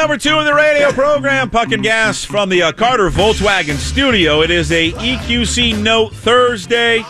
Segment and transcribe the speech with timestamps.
[0.00, 4.40] number two in the radio program, Puck and Gas from the uh, Carter Volkswagen studio.
[4.40, 7.04] It is a EQC Note Thursday.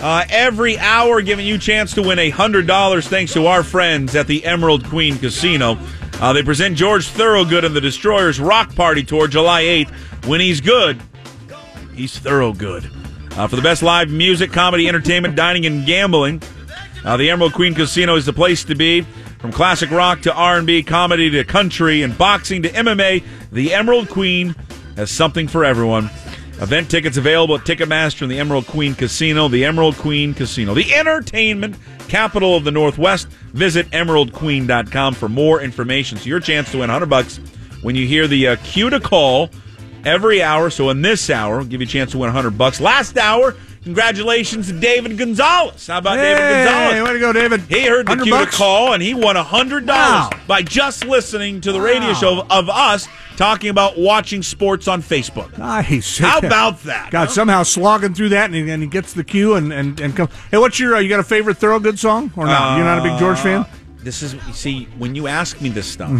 [0.00, 4.26] Uh, every hour giving you a chance to win $100 thanks to our friends at
[4.26, 5.76] the Emerald Queen Casino.
[6.14, 9.90] Uh, they present George Thorogood and the Destroyers Rock Party Tour July 8th.
[10.26, 11.02] When he's good,
[11.94, 12.90] he's Thorogood.
[13.32, 16.40] Uh, for the best live music, comedy, entertainment, dining, and gambling,
[17.04, 19.04] uh, the Emerald Queen Casino is the place to be.
[19.44, 23.22] From classic rock to R&B, comedy to country, and boxing to MMA,
[23.52, 24.56] the Emerald Queen
[24.96, 26.04] has something for everyone.
[26.62, 29.48] Event tickets available at Ticketmaster and the Emerald Queen Casino.
[29.48, 31.76] The Emerald Queen Casino, the entertainment
[32.08, 33.28] capital of the Northwest.
[33.52, 36.16] Visit emeraldqueen.com for more information.
[36.16, 37.36] So your chance to win 100 bucks
[37.82, 39.50] when you hear the uh, cue to call
[40.06, 40.70] every hour.
[40.70, 42.80] So in this hour, we'll give you a chance to win 100 bucks.
[42.80, 45.86] Last hour, congratulations to David Gonzalez.
[45.86, 46.92] How about hey, David Gonzalez?
[46.94, 47.60] Hey, way to go, David.
[47.62, 50.30] He heard the 100 cue to call, and he won $100 Wow.
[50.46, 55.02] by just listening to the radio show of, of us talking about watching sports on
[55.02, 55.56] Facebook.
[55.58, 56.18] Nice.
[56.18, 57.10] How about that?
[57.10, 57.32] God, huh?
[57.32, 60.28] somehow slogging through that, and he, and he gets the cue, and and and come.
[60.50, 60.96] Hey, what's your?
[60.96, 62.76] Uh, you got a favorite Thorogood song or not?
[62.76, 63.60] You're not a big George fan.
[63.60, 63.64] Uh,
[64.02, 66.10] This is see when you ask me this stuff.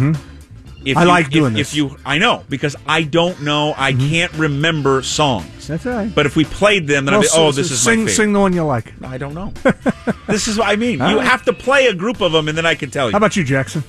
[0.85, 1.75] If I you- like doing if, this.
[1.75, 3.73] you, I know because I don't know.
[3.77, 5.67] I can't remember songs.
[5.67, 6.13] That's right.
[6.13, 7.91] But if we played them, then Well, I'd be, oh, s- this s- is sing
[8.01, 8.15] my favorite.
[8.15, 8.93] sing the one you like.
[9.03, 9.51] I don't know.
[10.27, 11.01] this is what I mean.
[11.01, 11.27] All you right.
[11.27, 13.13] have to play a group of them, and then I can tell you.
[13.13, 13.83] How about you, Jackson?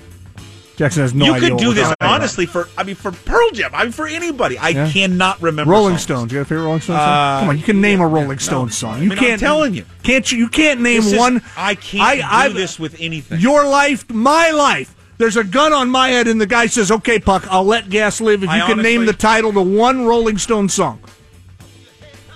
[0.76, 3.70] Jackson has no you could do this honestly for I mean for Pearl Jam.
[3.72, 4.58] I mean for anybody.
[4.58, 4.90] I Yeah.
[4.90, 6.02] cannot remember Rolling songs.
[6.02, 6.32] Stones.
[6.32, 7.36] You got a favorite Rolling Stones Uh.
[7.40, 8.36] Come on, you can name a yeah, Rolling no.
[8.36, 8.94] Stones song.
[8.96, 9.40] I You mean, I'm can't.
[9.40, 9.86] telling you.
[10.02, 10.36] Can't you?
[10.36, 11.40] You can't name is- one.
[11.56, 13.40] I can't do I've- this with anything.
[13.40, 14.94] Your life, my life.
[15.18, 18.20] There's a gun on my head, and the guy says, "Okay, Puck, I'll let gas
[18.20, 21.00] live if I you can name the title to one Rolling Stone song."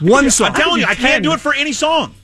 [0.01, 0.49] One song.
[0.49, 2.15] I'm telling you, I can't do it for any song.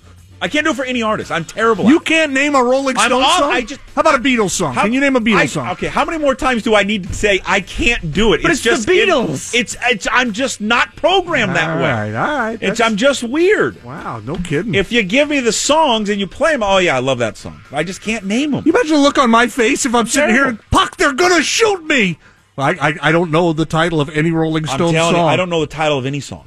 [0.40, 1.30] I can't do it for any artist.
[1.32, 1.86] I'm terrible.
[1.86, 3.52] You at can't name a Rolling I'm Stone all- song.
[3.52, 4.74] I just- How about a Beatles song?
[4.74, 5.68] How- can you name a Beatles I- song?
[5.70, 8.42] Okay, how many more times do I need to say I can't do it?
[8.42, 9.54] But it's the just it- Beatles.
[9.54, 11.90] it's it's I'm just not programmed that all way.
[11.90, 12.58] right, all right.
[12.60, 13.82] It's I'm just weird.
[13.82, 14.74] wow, no kidding.
[14.74, 17.36] If you give me the songs and you play them, oh yeah, I love that
[17.38, 17.60] song.
[17.72, 18.62] I just can't name them.
[18.66, 20.64] you imagine the look on my face if I'm sitting here, terrible.
[20.70, 22.18] Puck, they're gonna shoot me.
[22.58, 25.24] I, I I don't know the title of any Rolling I'm Stone telling song.
[25.24, 26.46] you, I don't know the title of any songs.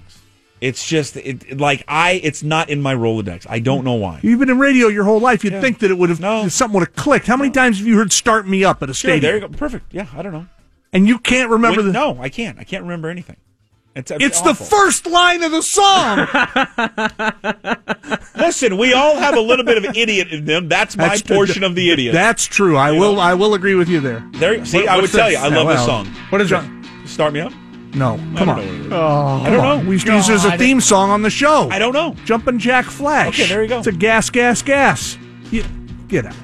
[0.61, 2.19] It's just it, like I.
[2.23, 3.45] It's not in my Rolodex.
[3.49, 4.19] I don't know why.
[4.21, 5.43] You've been in radio your whole life.
[5.43, 5.61] You'd Yeah.
[5.61, 6.47] think that it would have No.
[6.49, 7.27] something would have clicked.
[7.27, 9.21] How many times have you heard "Start Me Up" at a Sure, stadium?
[9.21, 9.47] there you go.
[9.57, 9.85] Perfect.
[9.93, 10.47] Yeah, I don't know.
[10.91, 11.93] And you can't remember When- the.
[11.93, 12.59] no, I can't.
[12.59, 13.37] I can't remember anything.
[13.95, 16.27] It's, It's the first line of the song.
[18.37, 20.69] Listen, we all have a little bit of idiot in them.
[20.69, 22.13] That's my That's- portion of the idiot.
[22.13, 22.77] That's true.
[22.77, 23.15] I You will.
[23.15, 23.19] know?
[23.21, 24.23] I will agree with you there.
[24.35, 24.63] there.
[24.65, 26.05] See, What- I would tell you, I love this song.
[26.29, 26.61] What is it?
[27.05, 27.51] Start me up.
[27.93, 28.89] No, come don't on.
[28.89, 28.93] know what.
[28.93, 29.83] Oh, I don't come on.
[29.83, 29.89] know.
[29.89, 30.59] We used to use it as a God.
[30.59, 31.69] theme song on the show.
[31.71, 32.15] I don't know.
[32.25, 33.29] Jumpin' Jack Flash.
[33.39, 33.79] Okay, there you go.
[33.79, 35.17] It's a gas, gas, gas.
[35.51, 35.63] You,
[36.07, 36.35] get out.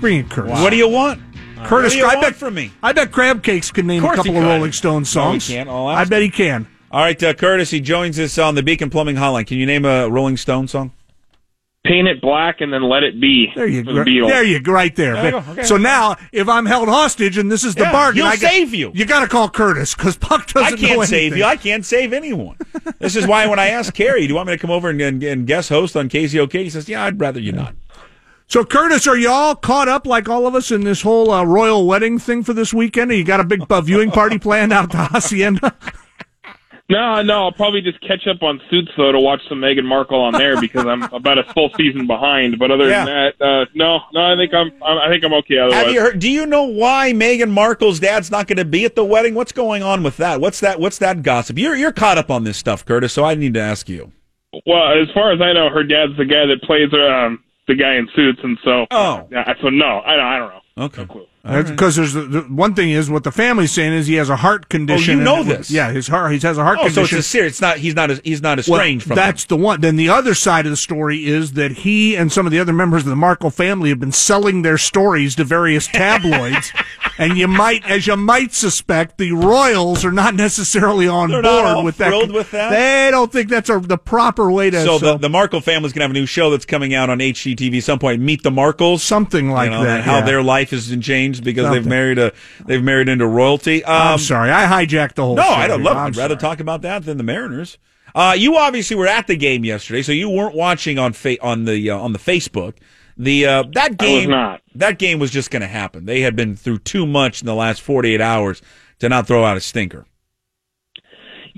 [0.00, 0.60] Bring it, Curtis.
[0.60, 1.22] What do you want?
[1.64, 2.70] Curtis, What do you I want bet from me?
[2.82, 4.48] I bet Crab Cakes can name a course he couple of could.
[4.50, 5.48] Rolling Stones No, he songs.
[5.48, 5.68] can't.
[5.70, 6.66] I'll I bet he can.
[6.90, 7.70] All right, uh, Curtis.
[7.70, 9.46] He joins us on the Beacon Plumbing Hotline.
[9.46, 10.92] Can you name a Rolling Stone song?
[11.86, 13.52] Paint it black and then let it be.
[13.54, 13.92] There you go.
[13.94, 14.72] the There you go.
[14.72, 15.14] Right there.
[15.14, 15.52] There you go.
[15.52, 15.62] Okay.
[15.64, 18.50] So now, if I'm held hostage and this is the Yeah, bargain, he'll I got-
[18.50, 18.90] save you.
[18.94, 21.44] You got to call Curtis because Puck doesn't know can't save you.
[21.44, 22.56] I can't save anyone.
[22.98, 25.00] this is why when I asked Carrie, "Do you want me to come over and,
[25.00, 27.74] and, and guest host on KZOK?" He says, "Yeah, I'd rather you not."
[28.48, 31.42] So, Curtis, are you all caught up like all of us in this whole uh,
[31.44, 33.10] royal wedding thing for this weekend?
[33.10, 35.74] Or you got a big uh, viewing party planned out at the Hacienda?
[36.88, 40.20] No, no, I'll probably just catch up on Suits though to watch some Meghan Markle
[40.20, 42.58] on there because I'm about a full season behind.
[42.60, 43.04] But other Yeah.
[43.04, 45.58] than that, uh, no, no, I think I'm, I'm I think I'm okay.
[45.58, 46.18] Otherwise, Have you heard?
[46.20, 49.34] Do you know why Meghan Markle's dad's not going to be at the wedding?
[49.34, 50.40] What's going on with that?
[50.40, 50.78] What's that?
[50.78, 51.58] What's that gossip?
[51.58, 53.12] You're you're caught up on this stuff, Curtis.
[53.12, 54.12] So I need to ask you.
[54.64, 57.96] well, as far as I know, her dad's the guy that plays um, the guy
[57.96, 59.26] in Suits, and so Oh.
[59.32, 60.84] yeah, so no, I don't, I don't know.
[60.84, 61.02] Okay.
[61.02, 64.28] No Because there's the, the one thing is what the family's saying is he has
[64.30, 65.16] a heart condition.
[65.16, 65.70] Oh, you know this.
[65.70, 66.32] Yeah, his heart.
[66.32, 67.18] He has a heart Oh, so it's condition.
[67.18, 67.52] a serious.
[67.52, 67.78] It's not.
[67.78, 68.10] He's not.
[68.10, 69.16] A, he's not estranged well, from.
[69.16, 69.80] that's the one.
[69.80, 72.72] Then the other side of the story is that he and some of the other
[72.72, 76.72] members of the Markle family have been selling their stories to various tabloids,
[77.18, 81.84] and you might, as you might suspect, the royals are not necessarily on They're board
[81.84, 82.32] with that.
[82.32, 82.70] with that?
[82.70, 84.84] They don't think that's a, the proper way to.
[84.84, 87.18] So sell the, the Markle family's gonna have a new show that's coming out on
[87.18, 88.20] HGTV at some point.
[88.20, 90.04] Meet the Markles, something like you know, that.
[90.04, 90.24] How yeah.
[90.24, 91.00] their life has been
[91.36, 92.32] changed because they've married a
[92.66, 93.84] they've married into royalty.
[93.84, 95.36] Um, I'm sorry, I hijacked the whole.
[95.36, 95.56] No, story.
[95.56, 96.00] I don't love it.
[96.00, 96.40] I'm I'd rather sorry.
[96.40, 97.78] talk about that than the Mariners.
[98.14, 101.64] Uh, you obviously were at the game yesterday, so you weren't watching on fa- on
[101.64, 102.74] the uh, on the Facebook.
[103.16, 104.62] The uh, that game not.
[104.74, 106.04] that game was just going to happen.
[106.04, 108.62] They had been through too much in the last 48 hours
[108.98, 110.06] to not throw out a stinker.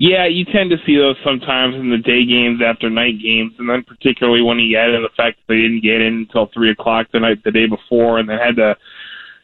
[0.01, 3.69] Yeah, you tend to see those sometimes in the day games after night games, and
[3.69, 6.71] then particularly when you add in the fact that they didn't get in until three
[6.71, 8.77] o'clock the night the day before, and then had to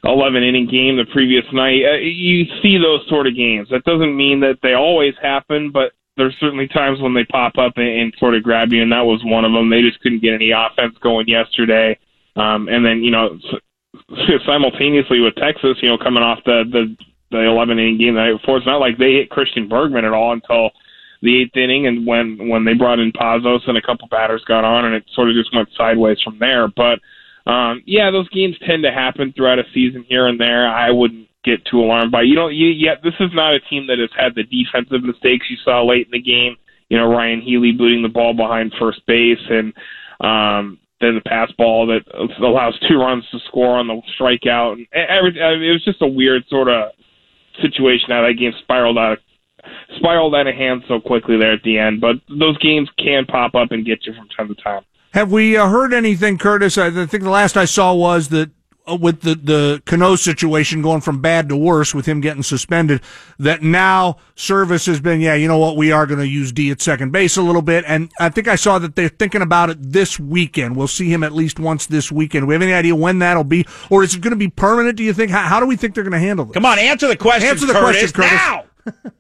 [0.06, 1.82] 11 inning game the previous night.
[1.84, 3.68] Uh, you see those sort of games.
[3.72, 7.74] That doesn't mean that they always happen, but there's certainly times when they pop up
[7.78, 9.70] and, and sort of grab you, and that was one of them.
[9.70, 11.98] They just couldn't get any offense going yesterday.
[12.36, 13.40] Um, and then, you know,
[14.46, 16.96] simultaneously with Texas, you know, coming off the, the,
[17.32, 20.14] the 11 inning game the night before, it's not like they hit Christian Bergman at
[20.14, 20.70] all until
[21.22, 24.64] the eighth inning and when, when they brought in Pazos and a couple batters got
[24.64, 26.68] on and it sort of just went sideways from there.
[26.68, 27.00] But,
[27.46, 30.68] um, yeah, those games tend to happen throughout a season here and there.
[30.68, 32.24] I wouldn't get too alarmed by.
[32.24, 35.46] You know, you, yet this is not a team that has had the defensive mistakes
[35.50, 36.58] you saw late in the game.
[36.90, 39.74] You know, Ryon Healy booting the ball behind first base and
[40.22, 42.02] um, then the pass ball that
[42.44, 44.74] allows two runs to score on the strikeout.
[44.74, 46.92] And every, I mean, it was just a weird sort of
[47.62, 49.20] situation how that game spiraled out of
[49.98, 52.02] spiraled out of hand so quickly there at the end.
[52.02, 54.84] But those games can pop up and get you from time to time.
[55.16, 56.78] Have we uh, heard anything, Curtis?
[56.78, 58.52] I think the last I saw was that
[58.86, 63.00] uh, with the the Cano situation going from bad to worse with him getting suspended,
[63.40, 66.70] that now Servais has been, yeah, you know what, we are going to use Dee
[66.70, 69.70] at second base a little bit, and I think I saw that they're thinking about
[69.70, 70.76] it this weekend.
[70.76, 72.44] We'll see him at least once this weekend.
[72.44, 74.98] Do we have any idea when that'll be, or is it going to be permanent?
[74.98, 75.32] Do you think?
[75.32, 76.56] How, how do we think they're going to handle this?
[76.56, 77.48] Come on, answer the question.
[77.48, 79.16] Answer the Curtis, question, Curtis.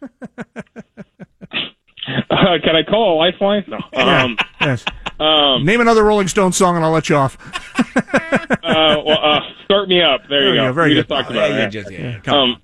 [0.76, 0.82] now.
[2.46, 3.64] Uh, can I call a lifeline?
[3.68, 3.80] No.
[4.06, 4.86] Um, yes.
[5.20, 7.38] Um, Name another Rolling Stone song, and I'll let you off.
[8.64, 10.22] uh, well, uh, start me up.
[10.30, 10.68] There, There you you go.
[10.68, 10.74] go.
[10.74, 11.00] Very we good.
[11.02, 11.70] just talked about yeah, it.
[11.70, 12.62] just- yeah, Um,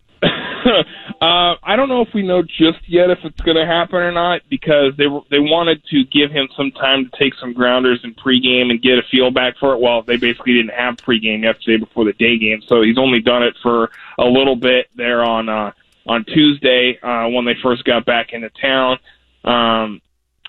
[1.22, 4.12] uh, I don't know if we know just yet if it's going to happen or
[4.12, 8.00] not because they were, they wanted to give him some time to take some grounders
[8.04, 9.80] in pregame and get a feel back for it.
[9.80, 13.44] Well, they basically didn't have pregame yesterday before the day game, so he's only done
[13.44, 13.89] it for
[14.19, 15.72] a little bit there on uh,
[16.07, 18.98] on Tuesday uh, when they first got back into town.
[19.44, 20.02] Um,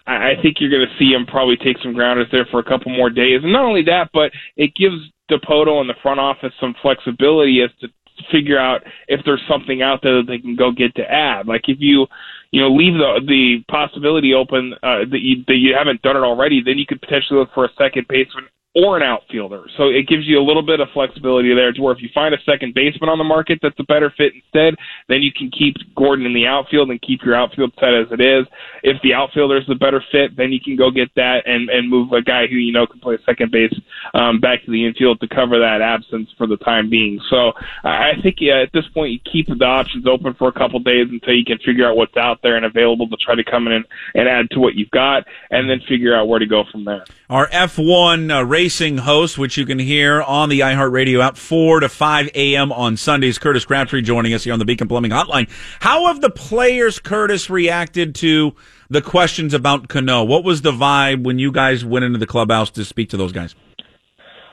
[0.06, 2.64] I I think you're going to see him probably take some grounders there for a
[2.64, 3.40] couple more days.
[3.42, 4.96] And not only that, but it gives
[5.30, 7.88] Dipoto and the front office some flexibility as to
[8.30, 11.46] figure out if there's something out there that they can go get to add.
[11.46, 12.06] Like if you,
[12.50, 16.20] you know, leave the the possibility open uh, that you that you haven't done it
[16.20, 19.64] already, then you could potentially look for a second baseman or an outfielder.
[19.76, 22.34] So it gives you a little bit of flexibility there to where if you find
[22.34, 24.76] a second baseman on the market that's a better fit instead,
[25.08, 28.20] then you can keep Gordon in the outfield and keep your outfield set as it
[28.20, 28.46] is.
[28.82, 31.90] If the outfielder is the better fit, then you can go get that and, and
[31.90, 33.74] move a guy who you know can play second base
[34.14, 37.20] um, back to the infield to cover that absence for the time being.
[37.28, 37.52] So
[37.84, 41.08] I think yeah, at this point you keep the options open for a couple days
[41.10, 43.84] until you can figure out what's out there and available to try to come in
[44.14, 47.04] and add to what you've got and then figure out where to go from there.
[47.32, 51.88] Our F1 uh, racing host, which you can hear on the iHeartRadio app, 4 to
[51.88, 52.70] 5 a.m.
[52.70, 53.38] on Sundays.
[53.38, 55.48] Curtis Crabtree joining us here on the Beacon Plumbing Hotline.
[55.80, 58.54] How have the players, Curtis, reacted to
[58.90, 60.24] the questions about Cano?
[60.24, 63.32] What was the vibe when you guys went into the clubhouse to speak to those
[63.32, 63.54] guys?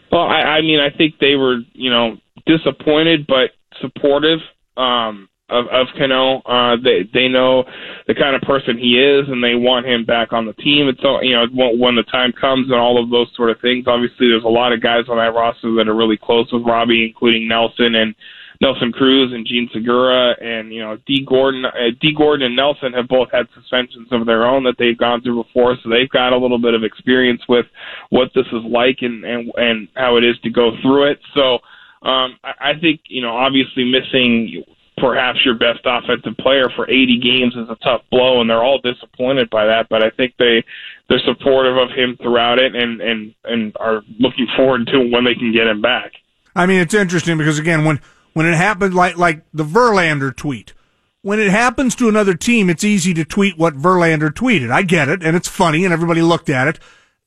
[0.09, 2.15] Well, I, I mean, I think they were, you know,
[2.45, 3.49] disappointed but
[3.81, 4.39] supportive
[4.77, 6.41] um, of of Cano.
[6.45, 7.63] Uh, they they know
[8.07, 10.87] the kind of person he is, and they want him back on the team.
[10.87, 13.59] It's all you know when, when the time comes and all of those sort of
[13.61, 13.85] things.
[13.87, 17.05] Obviously, there's a lot of guys on that roster that are really close with Robbie,
[17.05, 18.15] including Nelson and
[18.61, 21.65] Nelson Cruz and Jean Segura, and you know Dee Gordon.
[21.65, 25.21] Uh, Dee Gordon and Nelson have both had suspensions of their own that they've gone
[25.21, 27.65] through before, so they've got a little bit of experience with
[28.09, 31.19] what this is like and and and how it is to go through it.
[31.33, 31.59] So.
[32.01, 34.63] Um, I, I think you know, obviously missing
[34.99, 38.79] perhaps your best offensive player for 80 games is a tough blow, and they're all
[38.79, 39.87] disappointed by that.
[39.89, 40.63] But I think they
[41.09, 45.35] they're supportive of him throughout it, and and and are looking forward to when they
[45.35, 46.11] can get him back.
[46.55, 47.99] I mean, it's interesting because again, when
[48.33, 50.73] when it happened, like like the Verlander tweet,
[51.21, 54.71] when it happens to another team, it's easy to tweet what Verlander tweeted.
[54.71, 56.79] I get it, and it's funny, and everybody looked at it.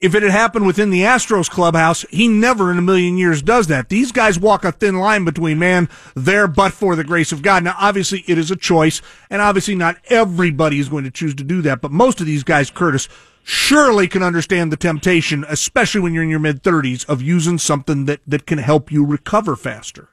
[0.03, 3.69] If it had happened within the Astros clubhouse, he never in a million years does
[3.69, 3.89] that.
[3.89, 7.63] These guys walk a thin line between man, there, but for the grace of God.
[7.63, 11.45] Now, obviously, it is a choice, and obviously, not everybody is going to choose to
[11.45, 11.81] do that.
[11.81, 13.09] But most of these guys, Curtis,
[13.45, 18.07] surely can understand the temptation, especially when you're in your mid 30s, of using something
[18.07, 20.09] that that can help you recover faster.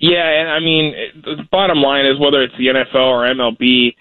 [0.00, 3.94] Yeah, and I mean, the bottom line is whether it's the NFL or MLB,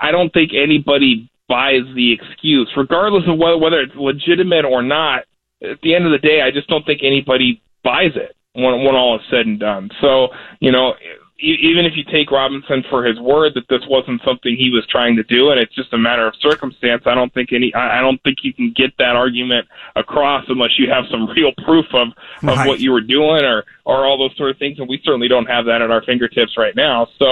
[0.00, 5.24] I don't think anybody buys the excuse, regardless of whether, whether it's legitimate or not.
[5.62, 8.94] At the end of the day, I just don't think anybody buys it when when
[9.00, 9.90] all is said and done.
[10.00, 10.28] So,
[10.60, 10.94] you know,
[11.38, 15.14] even if you take Robinson for his word that this wasn't something he was trying
[15.16, 18.00] to do, and it's just a matter of circumstance, I don't think any, I I
[18.00, 22.08] don't think you can get that argument across unless you have some real proof of
[22.08, 22.66] of Right.
[22.68, 25.46] what you were doing or or all those sort of things, and we certainly don't
[25.46, 26.98] have that at our fingertips right now.
[27.20, 27.28] So.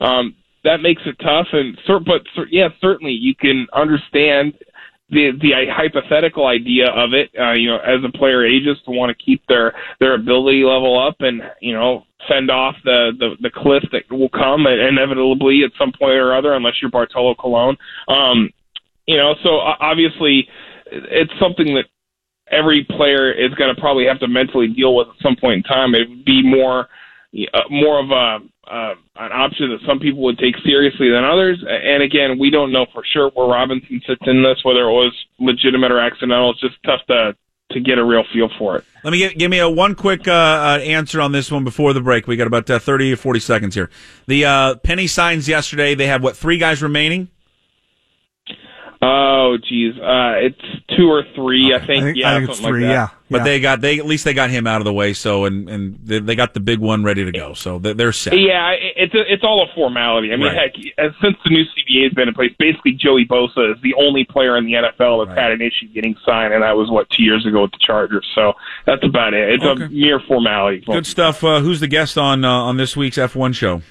[0.00, 4.54] um that makes it tough, and but yeah, certainly you can understand
[5.10, 9.16] the the hypothetical idea of it, uh, you know, as a player ages to want
[9.16, 13.50] to keep their their ability level up and you know fend off the the, the
[13.50, 17.76] cliff that will come inevitably at some point or other, unless you're Bartolo Colon.
[18.08, 18.50] Um,
[19.06, 20.48] you know, so obviously
[20.86, 21.84] it's something that
[22.50, 25.62] every player is going to probably have to mentally deal with at some point in
[25.64, 25.94] time.
[25.94, 26.88] It would be more
[27.52, 28.38] uh, more of a
[28.70, 31.62] uh, an option that some people would take seriously than others.
[31.66, 35.14] And again, we don't know for sure where Robinson sits in this, whether it was
[35.38, 36.50] legitimate or accidental.
[36.50, 37.36] It's just tough to
[37.70, 38.84] to get a real feel for it.
[39.02, 41.92] Let me get, give me a one quick uh, uh, answer on this one before
[41.92, 42.26] the break.
[42.26, 43.90] We got about uh, thirty or forty seconds here.
[44.26, 45.94] The uh, Penny signs yesterday.
[45.94, 47.28] They have what three guys remaining?
[49.06, 50.60] Oh, geez, uh, it's
[50.96, 52.02] two or three, I think.
[52.02, 52.84] I think yeah, I think it's three.
[52.86, 53.44] Like yeah, but yeah.
[53.44, 55.12] they got they at least they got him out of the way.
[55.12, 57.52] So and and they, they got the big one ready to go.
[57.54, 58.38] So they're set.
[58.38, 60.32] Yeah, it's a, it's all a formality.
[60.32, 60.72] I mean, Right.
[60.74, 64.24] heck, since the new CBA has been in place, basically Joey Bosa is the only
[64.24, 65.42] player in the NFL that's Right.
[65.42, 68.26] had an issue getting signed, and that was what two years ago with the Chargers.
[68.34, 68.54] So
[68.86, 69.50] that's about it.
[69.54, 69.84] It's Okay.
[69.84, 70.80] a mere formality.
[70.86, 71.44] Good stuff.
[71.44, 73.82] Uh, who's the guest on uh, on this week's F1 show?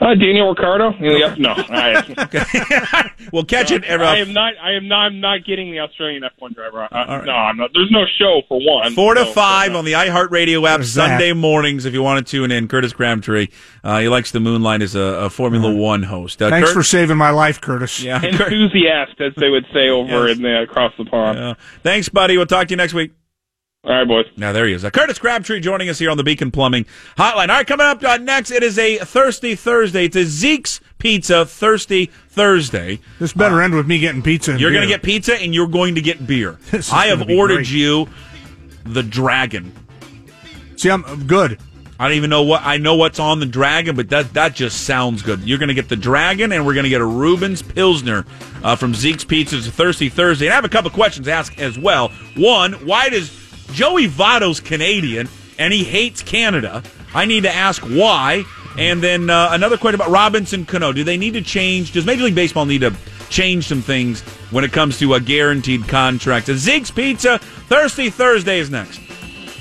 [0.00, 0.92] Uh, Daniel Ricciardo.
[1.00, 3.84] Yep, no, I, We'll catch it.
[3.84, 4.54] every- I am not.
[4.62, 5.04] I am not.
[5.06, 6.82] I'm not getting the Australian F1 driver.
[6.84, 7.24] Uh, All right.
[7.24, 7.70] No, I'm not.
[7.74, 8.94] There's no show for one.
[8.94, 11.08] Four to so- five on the iHeartRadio app There's that.
[11.08, 12.68] Sunday mornings if you want to tune in.
[12.68, 13.48] Curtis Crabtree.
[13.82, 16.40] Uh, he likes the moonlight as a, a Formula One host.
[16.42, 18.02] Uh, Thanks Kurt- for saving my life, Curtis.
[18.02, 20.36] yeah, Kurt- enthusiast, as they would say over Yes.
[20.36, 21.38] in the across the pond.
[21.38, 22.36] uh, thanks, buddy.
[22.36, 23.12] We'll talk to you next week.
[23.84, 24.24] All right, boys.
[24.38, 24.82] Now there he is.
[24.82, 26.86] Uh, Curtis Crabtree joining us here on the Beacon Plumbing
[27.18, 27.48] Hotline.
[27.50, 30.06] All right, coming up uh, next, it is a Thirsty Thursday.
[30.06, 33.00] It's a Zeke's Pizza Thirsty Thursday.
[33.18, 34.52] This better end with me getting pizza.
[34.52, 36.58] And You're going to get pizza and you're going to get beer.
[36.92, 37.70] I have be ordered great.
[37.72, 38.08] you
[38.84, 39.70] the Dragon.
[40.76, 41.58] See, I'm I'm good.
[42.00, 44.84] I don't even know what I know what's on the Dragon, but that that just
[44.84, 45.40] sounds good.
[45.42, 48.24] You're going to get the Dragon, and we're going to get a Reuben's Pilsner
[48.64, 49.58] uh, from Zeke's Pizza.
[49.58, 52.08] It's a Thirsty Thursday, and I have a couple questions to ask as well.
[52.36, 53.28] One, why does
[53.72, 55.28] Joey Votto's Canadian
[55.58, 56.82] and he hates Canada?
[57.14, 58.44] I need to ask why.
[58.76, 60.92] And then uh, another question about Robinson Cano.
[60.92, 61.92] Do they need to change?
[61.92, 62.92] Does Major League Baseball need to
[63.30, 66.46] change some things when it comes to a guaranteed contract?
[66.46, 69.03] Zeke's Pizza Thirsty Thursday is next.